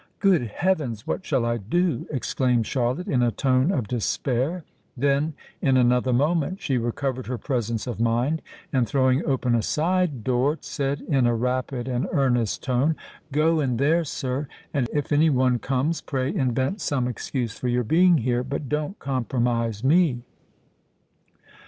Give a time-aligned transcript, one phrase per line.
[0.19, 1.05] "Good heavens!
[1.05, 4.63] what shall I do?" exclaimed Charlotte, in a tone of despair:
[4.97, 8.41] then, in another moment, she recovered her presence of mind,
[8.73, 12.95] and throwing open a side door, said in a rapid and earnest tone,
[13.31, 18.17] "Go in there, sir—and, if any one comes, pray invent some excuse for your being
[18.17, 20.23] here—but don't compromise me."